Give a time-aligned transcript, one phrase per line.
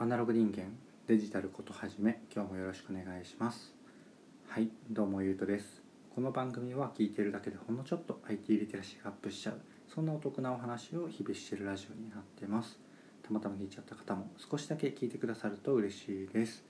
[0.00, 0.62] アナログ人間
[1.08, 3.74] デジタルことはじめ今日もよろしくお願いします。
[4.46, 5.82] はいどうもゆうとです。
[6.14, 9.60] この番組は聞いてるだけでほんのちょっと IT リテラシーがアップしちゃう
[9.92, 12.78] そんなお得なお話を日々してるラジオになってます。
[13.24, 16.62] たまたま聞いちゃった方も少しだけ聞いてくださると嬉しいです。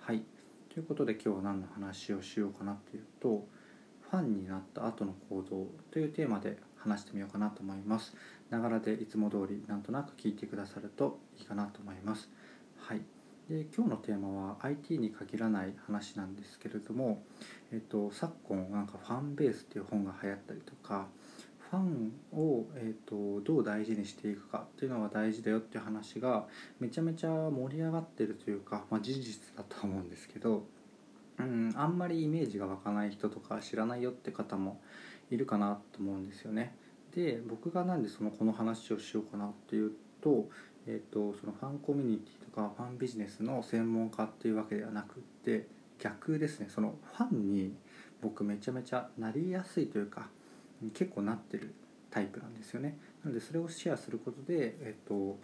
[0.00, 0.24] はい
[0.74, 3.46] ということで今日は何の話をしようかなっていうと
[4.10, 8.16] ファンになった後の行動というテーマで話してみようかなと思います。
[8.50, 12.28] ながらでいつも通りなんとなく聞いてくださるといいかなと思います。
[12.84, 13.00] はい
[13.48, 17.22] で今日のテーマは IT に限らない話なんですけれども、
[17.72, 21.06] えっと、昨今なんか「ファンベース」っていう本が流行ったりとか
[21.70, 26.48] ファンを、えっと、どう大事にしていくかっていうのが大事だよっていう話が
[26.80, 30.66] めちゃめちゃ盛り上がってるというか、まあ、事実だと思うんですけど、
[31.38, 34.80] うん、あんまりイメージが湧かない人とか知らないよって方も
[35.30, 36.74] いるかなと思うんですよね。
[37.14, 40.48] で僕がなんでそのこの話をしようかなっていうと,、
[40.86, 45.66] えーと、そのファンコミュニティとかファンビジネスの専門家っていうわけではなくって
[45.98, 47.74] 逆ですねそのファンに
[48.20, 50.28] 僕めちゃめちゃなりやすいというか
[50.94, 51.74] 結構なってる
[52.10, 52.98] タイプなんですよね。
[53.24, 55.38] なのでそれをシェアすることで、えーと、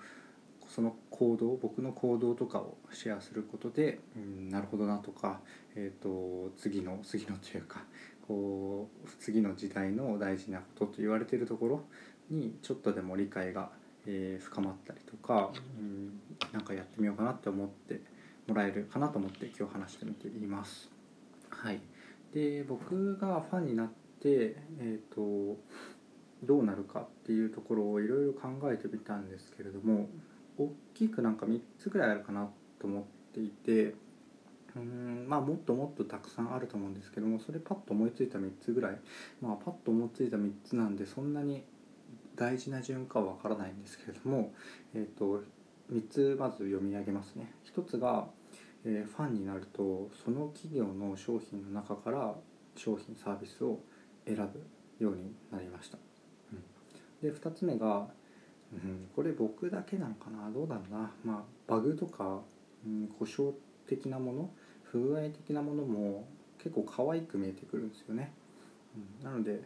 [0.69, 5.41] その行動僕の行動とかをシェアすることで、うん、なるほどなとか、
[5.75, 7.85] えーと次の次のというか
[8.27, 11.85] こう次の時代の大事なことと言われてるところ
[12.31, 13.71] にちょっとでも理解が、
[14.11, 16.19] えー、深まったりとか、うん、
[16.53, 18.01] なんかやってみようかなって思って
[18.47, 20.91] もらえるかなと思って今日話してみています。
[21.51, 21.81] はい、
[22.33, 25.59] で僕がファンになって、えーと、
[26.43, 30.09] どうなるかっていうところをいろいろ考えてみたんですけれども
[30.57, 32.49] 大きくなんか3つぐらいあるかな
[32.81, 33.95] と思っていて。
[34.77, 38.99] うんまあもっともっとたくさんあると思うんですけどもそれパッと思いついた3つぐらい
[39.41, 41.65] まあパッと思いついた3つなんでそんなに
[42.39, 44.55] 大事な順かはわからないんですけれども、
[44.95, 45.43] えーと、
[45.93, 47.53] 3つまず読み上げますね。
[47.75, 48.29] 1つが、
[48.85, 52.35] えー、ファンになるとその企業の商品の中から
[52.77, 53.81] 商品サービスを
[54.25, 55.99] 選ぶようになりました、
[56.53, 58.07] うん、で2つ目が、
[58.73, 60.51] うん、これ僕だけなのかな？
[60.51, 62.41] どうだろうな、まあ、バグとか、
[62.87, 63.55] うん、故障
[63.89, 64.51] 的なもの？
[64.85, 66.29] 不具合的なものも
[66.59, 68.33] 結構可愛く見えてくるんですよね、
[68.97, 69.63] うん、なので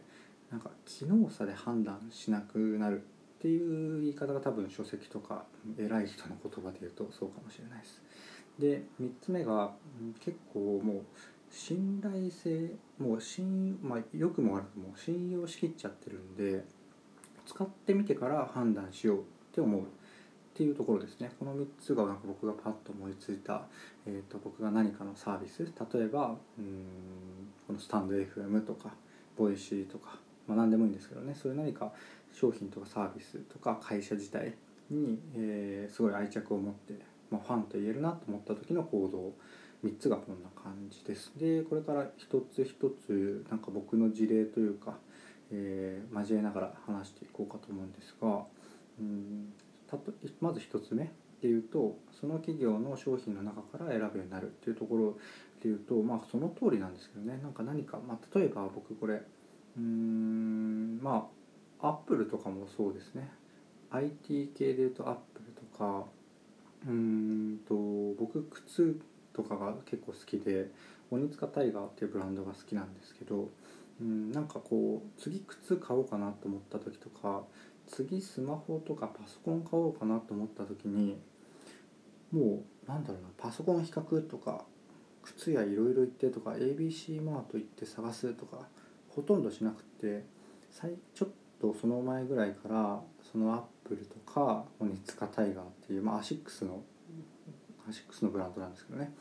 [0.53, 5.45] なんか機能差で判断しなくなるっていう言い方が多分書籍とか
[5.79, 8.01] 偉い人の言葉で言うとそうかもしれないです。
[8.59, 9.71] で3つ目が
[10.23, 11.01] 結構もう
[11.49, 16.63] 信頼性もう信まあ良くも悪くも信用しきっちゃってるんで
[17.47, 19.21] 使ってみてから判断しようっ
[19.55, 19.81] て思う。
[19.81, 19.85] っ
[20.55, 21.31] ていうところですね。
[21.39, 23.63] この3つがなんか僕がパッと思いついた、
[24.05, 25.63] えーと、僕が何かのサービス。
[25.63, 26.85] 例えばうん
[27.65, 28.93] このスタンド FM とか
[29.35, 31.91] Voicy とか、まあ、何でもいいんですけどねそういう何か
[32.31, 34.55] 商品とかサービスとか会社自体
[34.89, 36.93] に、えー、すごい愛着を持って、
[37.29, 39.33] まあ、ファンと言えるなと思った時の行動
[39.85, 41.33] 3つがこんな感じです。
[41.37, 44.97] でこれから一つ一つなんか僕の事例というか、
[45.51, 48.45] えー、交えながら話していこうかと思うんですが
[48.99, 49.53] うん
[49.87, 51.07] たとまず1つ目っ
[51.41, 55.17] ていうとその企業の商品の中から選ぶようになるっていうところ
[55.61, 57.39] でいうとまあその通りなんですけどね。
[57.43, 59.21] なんか何か、まあ、例えば僕これ
[59.77, 61.29] うんま
[61.81, 63.29] あアップルとかもそうですね。
[63.91, 66.05] IT 系でいうとアップルとか
[66.87, 67.75] うんと
[68.19, 68.99] 僕靴
[69.33, 70.69] とかが結構好きで
[71.11, 73.49] オニツカタイガーっていうブランドが好きなんですけど
[74.01, 77.43] うんなんかこう次靴買おうかなと思った時とか
[77.87, 81.17] 次スマホとかパソコン買おうかなと思った時に
[82.31, 84.65] もうなんだろうなパソコン比較とか
[85.21, 88.67] 靴屋いろいろ行ってとか ABC マート行って探すとか
[89.15, 90.25] ほとんどしなくて
[91.13, 91.29] ちょっ
[91.61, 93.01] とその前ぐらいから
[93.31, 96.81] そのアップルとかオニツカタイガーっていう、まあ、アシックスの
[97.87, 99.13] アシックスのブランドなんですけどね。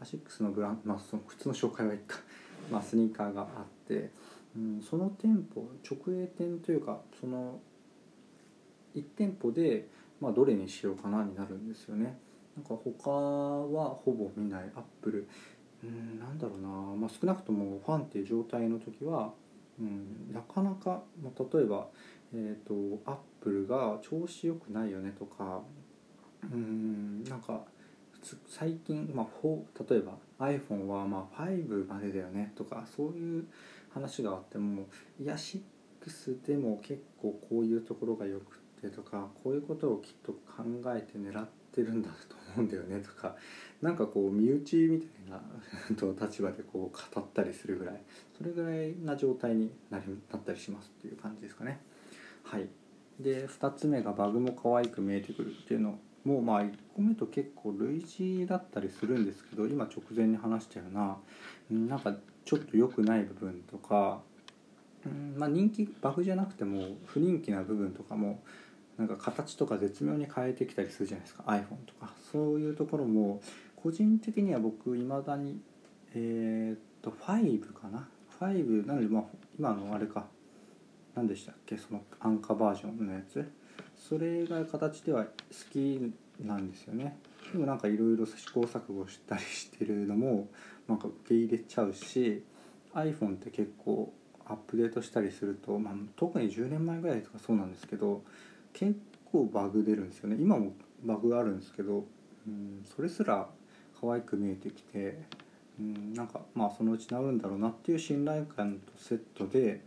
[0.00, 2.18] アシックスのブランド、まあ、その靴の紹介はいいか、
[2.70, 4.10] まあ、スニーカーがあって、
[4.56, 7.60] うん、その店舗直営店というかその
[8.94, 9.88] 1店舗で、
[10.20, 12.18] まあ、どれにしようかなになるんですよね。
[12.56, 15.28] なんか他はほぼ見ないアップル。
[15.84, 19.32] うんなんだろうな、まあ、少なくともファンっていう状態の時は、
[19.80, 21.86] うん、なかなか、まあ、例えば、
[22.34, 25.62] えーと、アップルが調子良くないよねとか
[26.52, 27.62] うんなんか
[28.48, 29.26] 最近、まあ、
[29.88, 33.44] 例えば iPhone はまあ5までだよねとかそういう
[33.90, 34.86] 話があっても
[35.20, 43.36] いや6でも結構こういうところがよくってとかこういうことをきっと考えて狙ってるんだと思うんだよねとか
[43.82, 48.00] なんかこう身内みたいな立場でこう語ったりするぐらい
[48.36, 51.80] それぐらいな状態になりなったりしますっていう感じですかね。
[52.42, 52.68] はい
[53.20, 61.16] で2つ目がバグも可愛く見えてくるっていうのもまあ1個目と結構類似だったりするんですけど今直前に話したような
[61.70, 62.14] なんか
[62.44, 64.20] ちょっと良くない部分とか
[65.04, 68.40] うんまあ人気バグじゃなくても不人気な部分とかも
[68.98, 71.44] なんか形とか絶妙に変えてきたりするじゃないですか。
[71.46, 72.12] iPhone とか。
[72.32, 73.40] そういうところも
[73.76, 75.60] 個人的には僕いまだに
[76.14, 78.08] えーっと5かな。
[78.40, 79.22] 5なのでまあ
[79.58, 80.26] 今のあれか。
[81.14, 81.76] 何でしたっけ？
[81.78, 83.48] その安価バージョンのやつ。
[83.96, 85.30] それが形では好
[85.72, 87.18] きなんですよね。
[87.52, 90.48] でもなんかいろいろ試行錯誤したりしてるのも
[90.86, 92.44] なんか受け入れちゃうし
[92.94, 94.12] iPhone って結構
[94.44, 98.22] アップデートしたりすると、まあ、特に10年前ぐらいとかそうなんですけど
[98.72, 98.98] 結
[99.30, 100.36] 構バグ出るんですよね。
[100.38, 100.72] 今も
[101.04, 102.06] バグあるんですけど、
[102.46, 103.48] うん、それすら
[104.00, 105.18] 可愛く見えてきて、
[105.78, 109.80] うん、なんかまあそのうち治るんだろうなっていう信頼感とセットで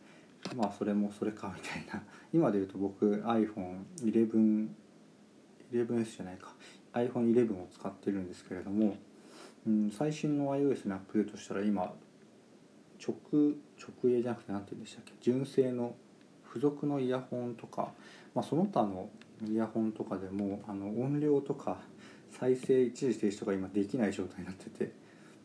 [0.56, 2.04] まあそれもそれかみたいな。
[2.34, 4.68] 今で言うと僕 iPhone11
[5.72, 6.54] 11S じゃないか。
[6.94, 8.98] iPhone11 を使ってるんですけれども、
[9.66, 11.94] うん、最新の iOS にアップデートしたら今
[13.02, 13.16] 直
[13.80, 15.14] 直営じゃなくて何て言うんでしたっけ？
[15.22, 15.96] 純正の
[16.52, 17.94] 付属のイヤホンとか、
[18.36, 19.10] まあ、その他の
[19.48, 21.78] イヤホンとかでもあの音量とか
[22.30, 24.92] 再生一時停止とか今できない状態になってて、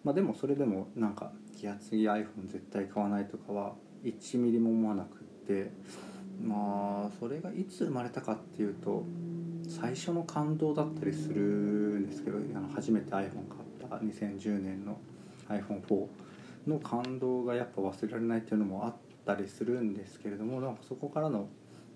[0.05, 3.73] まあ、でもそれでもなんかいや次 iPhone 絶対買わないとかは
[4.05, 5.71] 1ミリも思わなくって
[6.43, 9.05] まあそれがいつ生まれたかっていうと
[9.69, 14.99] 最初の感動だったりするんですけどあの初めて iPhone 買った2010年の
[15.49, 16.07] iPhone4
[16.67, 21.49] の感動がやっぱ忘れられないっていうのもあったりするんですけれどもなんかそこからの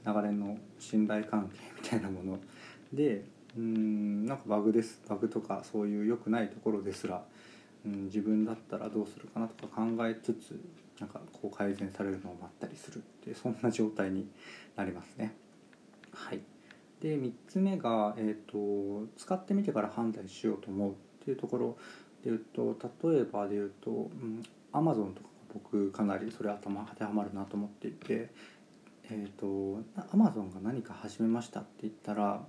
[0.06, 2.38] 流れの信頼関係みたいなもの
[2.92, 3.24] で
[3.56, 7.22] うんなんかバグですバグとかそういう良くないところですら、
[7.84, 10.60] うん、自分だったらどうするかなとか考えつつ
[11.00, 14.28] なんかこう改善されるのを待ったりするってそんな状態に
[14.76, 15.34] なりますね。
[16.12, 16.40] はい
[17.00, 20.94] で3つ目が、えーと、使ってみてから判断しようと思うっ
[21.24, 21.78] ていうところ
[22.22, 22.76] でいうと
[23.10, 28.30] 例えばで言うと、うん、Amazon とか僕かなりそれ頭当てはまるなと思っていて、
[29.04, 29.82] えーと、
[30.12, 32.42] Amazon が何か始めましたって言ったら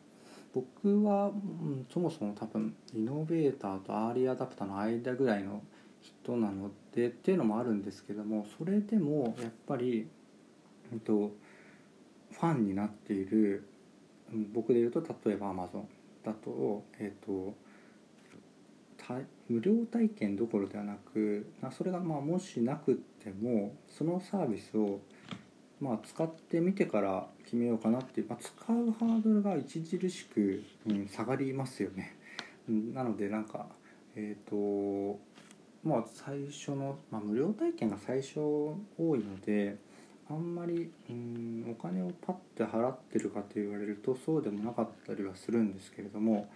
[0.54, 5.64] 僕は、うん、そもそも多分イノベーターとアーリーアダプターの間ぐらいの
[6.02, 10.08] 人なのでっていうのもあるんですけどもそれでもやっぱり、
[10.92, 11.32] えっと、
[12.32, 13.68] ファンになっている
[14.54, 15.84] 僕で言うと例えば Amazon
[16.24, 17.56] だと,、えっと
[19.52, 25.02] 無料体験どころではなくそれがまあもしなくてもそのサービスを
[25.82, 32.16] まあ使ってみてから決めようかなっていう、まあ、使うハードルが著しく、うん、下がりますよね。
[32.70, 33.68] なのでなんか
[34.16, 35.20] えっ、ー、と
[35.84, 38.78] まあ最初の、まあ、無料体験が最初多
[39.16, 39.78] いので
[40.30, 46.50] あんまりうんお金をパッて払ってるかと言われるとそうでもなかったりはするんですけれども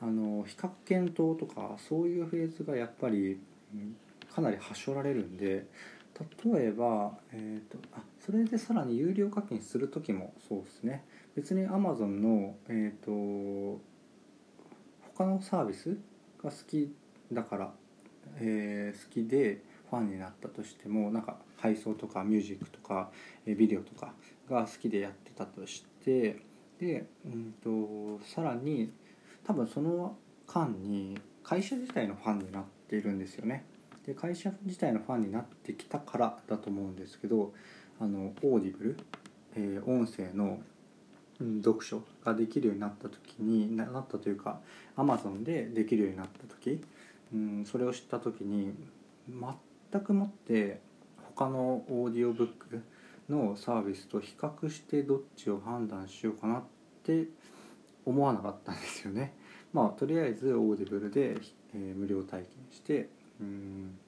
[0.00, 3.38] あの比較検討とかそういうフェーズがやっぱり、
[4.34, 5.66] かなりはしょられるんで
[6.44, 11.04] 例えば、えーと、あそれでさらに有料課金する時もそうですね。
[11.34, 13.80] 別に Amazon の、えーと
[15.16, 15.96] 他のサービス
[16.42, 16.92] が好き
[17.32, 17.72] だから
[18.36, 23.10] えー、好きでファンになったとしてもなんか配送とかミュージックとか、
[23.46, 24.12] え、ビデオとか
[24.48, 26.40] が好きでやってたとして
[26.80, 28.92] で、うんと、さらに
[29.46, 33.64] 多分その間に会社自体のファンになっているんですよね。
[34.06, 37.52] で会社自体のファンになってきたからだと思うんですけど
[37.98, 38.96] あの Audible、
[39.56, 40.60] えー、音声の
[41.62, 44.60] 読書ができるようになった時になったというか
[44.96, 46.82] Amazon でできるようになった時
[47.34, 48.72] うん、それを知った時に
[49.28, 50.80] 全くもって
[51.34, 52.82] 他のオーディオブック
[53.28, 56.62] のサービスと比較してどっちを判断しようかなっ
[57.02, 57.26] て
[58.04, 59.34] 思わなかったんですよね。
[59.72, 61.36] まあとりあえず Audible で、
[61.74, 63.08] えー、無料体験して
[63.40, 63.98] うん。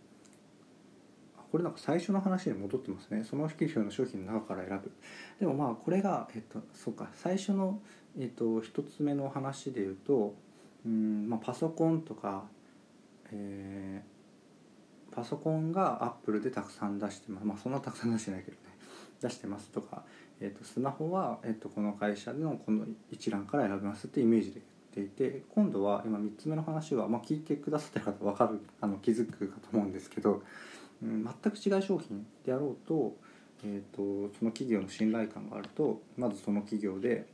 [1.50, 3.24] これなんか最初の話に戻ってますね。
[3.24, 4.92] その企業の商品の中から選ぶ。
[5.40, 7.08] でもまあこれがえっとそうか。
[7.14, 7.80] 最初の
[8.18, 10.34] えっと一つ目の話で言うと
[10.84, 12.44] うん、まあ、パソコンとか
[13.32, 17.46] えー、パソコンがアップルでたくさん出してます。
[17.46, 18.62] まあそんなたくさん出してないけどね。
[19.20, 20.04] 出してますとか、
[20.40, 24.60] えーと、スマホは、えーと、この会社のこの一覧から選びますってイメージで
[24.94, 30.42] 言っていて今度は今3つ目の話は、まあ、聞いてくださってる方分かるあの気づくかと思うんですけど、
[31.02, 33.16] うん、全く違う商品であろうと,、
[33.64, 37.26] えーとその企業の信頼感があるとまずその企業で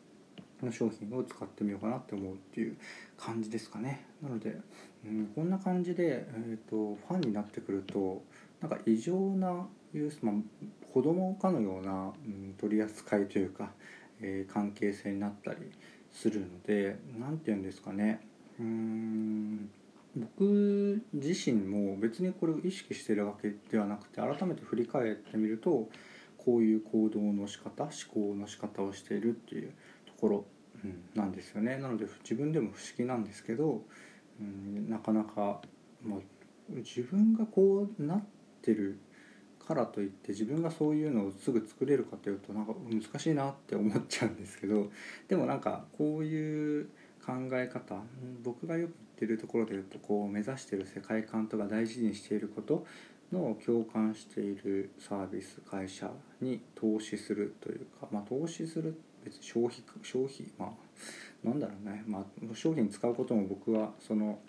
[0.67, 2.77] の商品を使ってみようかなって思うっていう
[3.17, 4.07] 感じですかね。
[4.23, 4.57] なので、
[5.05, 8.23] うん、こんな感じで、えーと、ファンになってくると
[8.61, 10.35] なんか異常なユース、まあ、
[10.93, 13.71] 子供かのような、うん、取り扱いというか、
[14.21, 15.59] えー、関係性になったり
[16.13, 18.21] するので何て言うんですかね。
[18.61, 19.71] うん
[20.15, 25.89] 僕自身も別にこれを意識してるわけではなくて改めて振り返ってみると
[26.37, 29.73] こういう行動の仕方思考の仕方をしているっていう
[30.05, 30.45] ところ、
[30.85, 31.79] うん、なんですよね。
[31.79, 33.83] なので自分でも不思議なんですけど、
[34.41, 35.63] うん、なかなか、
[36.03, 36.21] まあ、
[36.69, 38.23] 自分がこうなっ
[38.61, 38.99] てる
[39.67, 44.91] からといって自分がそういうのをすぐ作れるかというとなんか難しいなって思っちゃうんですけど
[45.29, 46.87] でもなんかこういう
[47.25, 48.03] 考え方
[48.43, 52.87] 僕がよく言ってるところで言うとこう目指してる世界観とか大事にしていること
[53.33, 64.41] の共感しているサービス会社に投資するというか、まあ、投資する別に消費消費まあなんだろうね、まあ、商品使うことも僕はその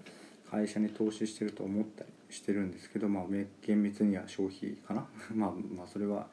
[0.49, 3.23] 会社に投資してると思ったりしてるんですけど、まあ、
[3.61, 5.07] 厳密には消費かな？
[5.33, 6.27] まあまあそれは、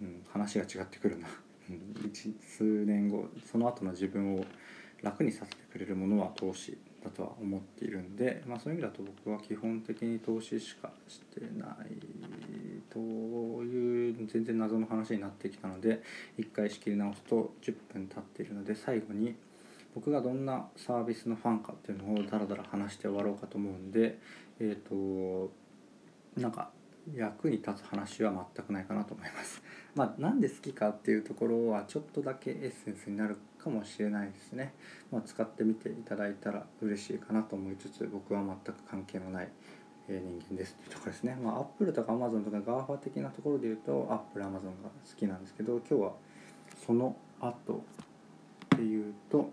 [0.00, 1.28] うん、話が違ってくるな。
[2.40, 4.44] 数年後その後の自分を
[5.02, 11.96] 楽にさせてくれるものは投資だとは思っているんで、まあ、そういう意味だと僕は基本的に投資しかしてない
[12.90, 16.02] という全然謎の話になってきたので
[16.38, 19.34] 一回仕切り直すと10分経っているので最後に
[19.94, 24.18] 僕がどんなサービスのファンかっていうのをダラダラ話して終わろうかと思うんで
[24.60, 25.52] えっ、ー、と
[26.36, 26.70] なんか
[27.14, 29.62] 役に立つ話は全くないかなと思います。
[29.94, 34.74] まあ、なんで好きかっていうところはちょっとだけエッセンスになるかもしれないですね。
[35.12, 39.48] まあ、使ってみていただいたら嬉しいかなと思いつつ僕は全く関係のない
[40.08, 41.38] 人間ですっていうところですね。
[41.40, 44.70] まあ、Apple とか Amazon とか GAFA 的なところで言うと Apple、Amazon が好
[45.16, 46.12] きなんですけど今日は
[46.84, 47.84] その後
[48.74, 49.50] っていうと、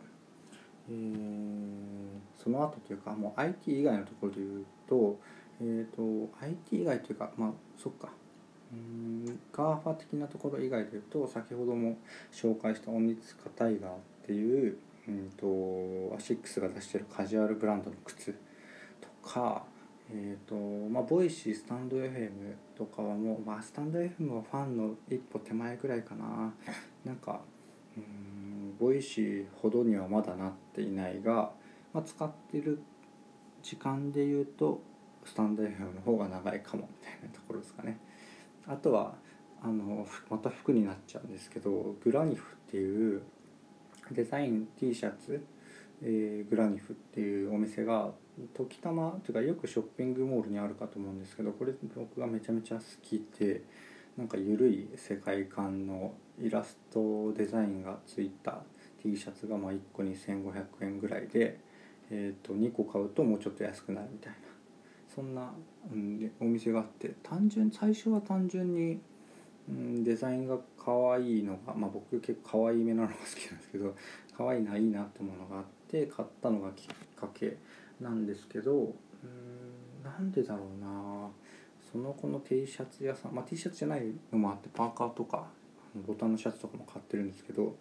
[0.90, 5.20] えー、その後というかもう IT 以外のところで言うと,、
[5.62, 8.10] えーと、IT 以外というかまあそっか。
[8.72, 11.96] うん GAFA 的なところ以外で言うと先ほども
[12.32, 18.34] 紹介したオニツカタイガーっていう、うんと、アシックスが出してるカジュアルブランドの靴
[19.00, 19.64] とか
[20.12, 20.56] えーと
[20.90, 22.30] まあ、ボイシースタンド FM
[22.78, 26.54] とかはもう、まあ、スタンド FM はファンの一歩手前ぐらいかな。
[27.06, 27.42] なんか
[27.98, 31.52] うん Voicy ほどにはまだなっていないが、
[31.94, 32.80] まあ、使ってる
[33.64, 34.82] 時間で言うと
[35.26, 37.98] スタンド FM の方が長いかもみたいなところですかね。
[38.68, 39.16] あとは
[39.62, 43.22] あのまた服になっちゃうんですけど graniph っていう
[44.12, 45.42] デザイン T シャツ、
[46.02, 48.12] えー、グラニフっていうお店が
[48.54, 53.64] 時たまというかよくショッピングモールにあるかと思うんですけどこれ僕がめちゃめちゃ好きで
[54.18, 58.64] なんか緩い世界観のイラストデザインがついた
[59.02, 61.60] T シャツがまあ1個2500円ぐらいで、
[62.16, 64.38] えー、と2個買うともうちょっと安くなるみたいな。
[65.14, 65.52] そんな、
[65.92, 67.16] うん、お店があって。
[67.24, 69.00] 単純最初は単純に、
[69.68, 73.96] うん、デザインが可愛いのが、まあ、僕結構可愛いめなのが好きなんですけど
[74.38, 77.58] 可愛いないいなってものがあって買ったのがきっかけ
[78.00, 81.30] なんですけどうんなんでだろうな。
[81.92, 85.46] その子の T シャツ屋さん、まあ、T シャツじゃないのもあってパーカーとか
[86.08, 87.76] ボタンのシャツとかも買ってるんですけど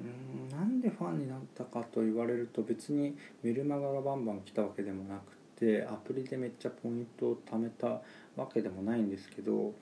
[0.00, 8.00] うんなんでファンになったかと言われると別にメルマガがバンバン来たわけでもなくてアプリでめっちゃポイントを貯めた
[8.36, 9.72] わけでもないんですけど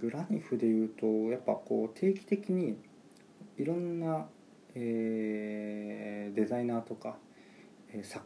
[0.00, 2.78] グラニフでいうとやっぱこう定期的に
[3.58, 4.26] いろんな、
[4.74, 7.16] えー、デザイナーとか、
[7.92, 8.20] えー、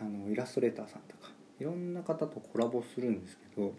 [0.00, 3.72] あのイラストレーターさんとかいろんな方とコラボするんですけど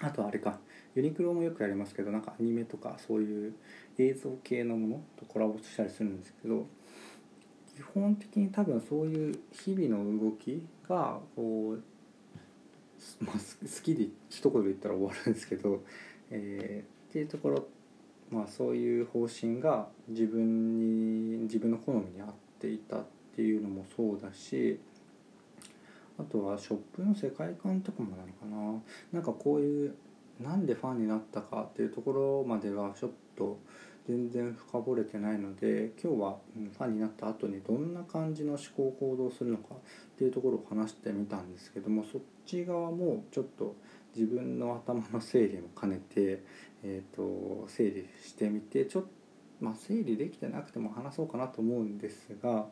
[0.00, 0.58] あとあれか
[0.94, 3.54] ユニクロもよくやりますけどなんかアニメとかそういう
[3.98, 6.66] 映像系のものとコラボしたりするんですけど
[7.74, 15.82] 基本的に多分そういう日々の動きがこう、まあ、好きで一言で言ったら終わるんですけど、
[16.30, 17.66] えー、っていうところ
[18.30, 24.78] まあそういう方針が自分に自分の好みに合っていたっていうのもそうだし
[26.18, 28.82] あとはショップの世界観とかもなのかな。
[29.12, 29.94] なんかこういう
[30.42, 33.58] なんでファンになったかっていうところまではちょっと
[34.08, 39.78] 全然深掘れてないので今日はファンになった後にどんな感じの思考行動するのかっ
[40.18, 43.76] ていうところを話してみたんですけどもそっち側もちょっと
[44.14, 46.42] 自分の頭の整理も兼ねて、
[46.82, 49.08] えーと、整理してみてちょっと
[49.60, 52.66] まあ整理できてなくても話そうかなと思うんですが、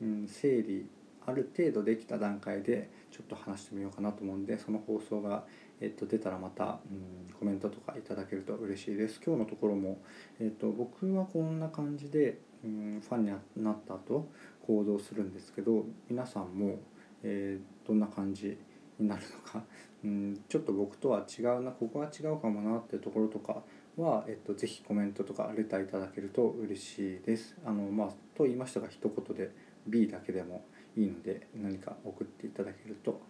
[0.00, 0.88] うん、整理
[1.26, 5.44] ある程度できた段階でちょっと話してみようかなと思うんでその放送が、
[5.80, 9.20] えっと、出たらまた、うん、コメントとかいただけると嬉しいです。
[9.24, 9.98] 今日のところも、
[10.40, 14.28] えっと、僕はこんな感じで、うん、ファンになった後
[14.66, 16.80] 行動するんですけど皆さんも、
[17.22, 18.58] えー、どんな感じ
[18.98, 19.62] になるのか、
[20.04, 23.62] うん、ちょっと僕とは違うなここは違うかもなっていうところとか
[23.96, 27.56] は、えっと、ぜひコメントとかレターいただけると嬉しいです。
[27.64, 29.50] あのまあと言いましたが一言で
[29.86, 30.64] B だけでも
[30.96, 33.20] いいので何か送っていただけると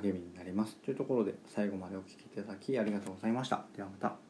[0.00, 0.76] 励みになります。
[0.76, 3.64] というところで最後までお聴きいただきありがとうございました。
[3.74, 4.25] ではまた。